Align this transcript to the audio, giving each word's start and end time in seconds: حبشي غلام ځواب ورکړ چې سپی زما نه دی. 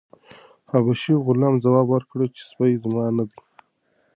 حبشي 0.71 1.13
غلام 1.25 1.53
ځواب 1.63 1.87
ورکړ 1.89 2.19
چې 2.35 2.43
سپی 2.49 2.73
زما 2.83 3.05
نه 3.17 3.23
دی. 3.29 3.39